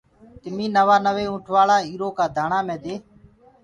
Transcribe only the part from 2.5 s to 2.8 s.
مي